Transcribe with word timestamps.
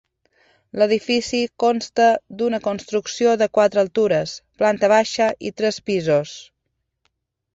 L'edifici 0.81 1.41
consta 1.63 2.07
d'una 2.39 2.59
construcció 2.67 3.35
de 3.41 3.49
quatre 3.59 3.83
altures, 3.83 4.33
planta 4.63 4.91
baixa 4.95 5.27
i 5.51 5.55
tres 5.61 5.81
pisos. 5.91 6.33